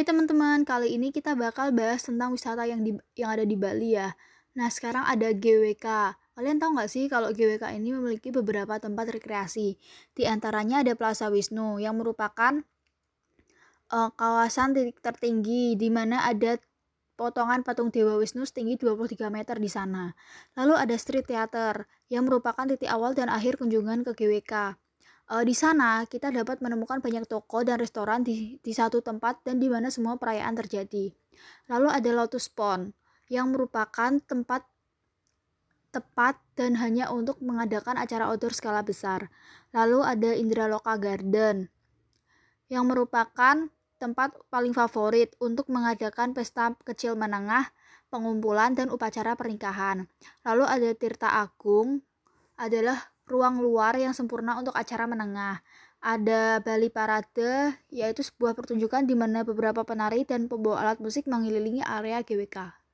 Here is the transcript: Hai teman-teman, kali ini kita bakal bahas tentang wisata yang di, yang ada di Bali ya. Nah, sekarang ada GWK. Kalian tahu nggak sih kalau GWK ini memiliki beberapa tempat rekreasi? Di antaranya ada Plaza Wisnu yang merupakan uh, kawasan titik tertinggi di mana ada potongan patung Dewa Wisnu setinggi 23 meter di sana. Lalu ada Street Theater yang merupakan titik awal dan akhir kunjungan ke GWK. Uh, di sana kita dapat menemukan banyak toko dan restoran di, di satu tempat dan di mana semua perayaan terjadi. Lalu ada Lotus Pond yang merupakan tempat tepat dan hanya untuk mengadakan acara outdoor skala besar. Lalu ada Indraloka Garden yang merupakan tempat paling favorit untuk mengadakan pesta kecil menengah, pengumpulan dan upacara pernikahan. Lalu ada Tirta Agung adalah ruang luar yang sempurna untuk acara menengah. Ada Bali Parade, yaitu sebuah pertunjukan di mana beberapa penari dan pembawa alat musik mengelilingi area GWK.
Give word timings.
Hai 0.00 0.08
teman-teman, 0.08 0.64
kali 0.64 0.96
ini 0.96 1.12
kita 1.12 1.36
bakal 1.36 1.76
bahas 1.76 2.00
tentang 2.08 2.32
wisata 2.32 2.64
yang 2.64 2.80
di, 2.80 2.96
yang 3.20 3.36
ada 3.36 3.44
di 3.44 3.52
Bali 3.52 4.00
ya. 4.00 4.16
Nah, 4.56 4.72
sekarang 4.72 5.04
ada 5.04 5.28
GWK. 5.28 6.16
Kalian 6.32 6.56
tahu 6.56 6.72
nggak 6.72 6.88
sih 6.88 7.04
kalau 7.12 7.28
GWK 7.36 7.68
ini 7.76 7.92
memiliki 7.92 8.32
beberapa 8.32 8.80
tempat 8.80 9.12
rekreasi? 9.12 9.76
Di 10.16 10.24
antaranya 10.24 10.80
ada 10.80 10.96
Plaza 10.96 11.28
Wisnu 11.28 11.84
yang 11.84 12.00
merupakan 12.00 12.64
uh, 13.92 14.08
kawasan 14.16 14.72
titik 14.72 15.04
tertinggi 15.04 15.76
di 15.76 15.92
mana 15.92 16.24
ada 16.24 16.56
potongan 17.20 17.60
patung 17.60 17.92
Dewa 17.92 18.16
Wisnu 18.16 18.48
setinggi 18.48 18.80
23 18.80 19.28
meter 19.28 19.60
di 19.60 19.68
sana. 19.68 20.16
Lalu 20.56 20.80
ada 20.80 20.96
Street 20.96 21.28
Theater 21.28 21.84
yang 22.08 22.24
merupakan 22.24 22.64
titik 22.64 22.88
awal 22.88 23.12
dan 23.12 23.28
akhir 23.28 23.60
kunjungan 23.60 24.08
ke 24.08 24.16
GWK. 24.16 24.80
Uh, 25.30 25.46
di 25.46 25.54
sana 25.54 26.02
kita 26.10 26.34
dapat 26.34 26.58
menemukan 26.58 26.98
banyak 26.98 27.22
toko 27.30 27.62
dan 27.62 27.78
restoran 27.78 28.26
di, 28.26 28.58
di 28.66 28.74
satu 28.74 28.98
tempat 28.98 29.46
dan 29.46 29.62
di 29.62 29.70
mana 29.70 29.86
semua 29.86 30.18
perayaan 30.18 30.58
terjadi. 30.58 31.14
Lalu 31.70 31.86
ada 31.86 32.10
Lotus 32.10 32.50
Pond 32.50 32.90
yang 33.30 33.54
merupakan 33.54 34.18
tempat 34.26 34.66
tepat 35.94 36.34
dan 36.58 36.74
hanya 36.82 37.14
untuk 37.14 37.38
mengadakan 37.38 37.94
acara 37.94 38.26
outdoor 38.26 38.58
skala 38.58 38.82
besar. 38.82 39.30
Lalu 39.70 40.02
ada 40.02 40.30
Indraloka 40.34 40.98
Garden 40.98 41.70
yang 42.66 42.90
merupakan 42.90 43.70
tempat 44.02 44.34
paling 44.50 44.74
favorit 44.74 45.38
untuk 45.38 45.70
mengadakan 45.70 46.34
pesta 46.34 46.74
kecil 46.82 47.14
menengah, 47.14 47.70
pengumpulan 48.10 48.74
dan 48.74 48.90
upacara 48.90 49.38
pernikahan. 49.38 50.10
Lalu 50.42 50.64
ada 50.66 50.90
Tirta 50.98 51.38
Agung 51.38 52.02
adalah 52.58 53.14
ruang 53.30 53.62
luar 53.62 53.94
yang 53.94 54.10
sempurna 54.10 54.58
untuk 54.58 54.74
acara 54.74 55.06
menengah. 55.06 55.62
Ada 56.02 56.58
Bali 56.58 56.90
Parade, 56.90 57.78
yaitu 57.92 58.26
sebuah 58.26 58.58
pertunjukan 58.58 59.06
di 59.06 59.14
mana 59.14 59.46
beberapa 59.46 59.86
penari 59.86 60.26
dan 60.26 60.50
pembawa 60.50 60.82
alat 60.82 60.98
musik 60.98 61.30
mengelilingi 61.30 61.86
area 61.86 62.24
GWK. 62.26 62.79